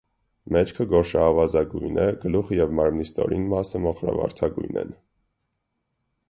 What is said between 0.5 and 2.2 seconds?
Մեջքը գորշաավազագույն է,